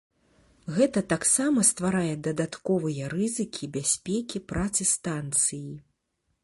Гэта 0.77 1.03
таксама 1.13 1.65
стварае 1.71 2.15
дадатковыя 2.29 3.11
рызыкі 3.15 3.71
бяспекі 3.77 4.37
працы 4.55 4.81
станцыі. 4.95 5.71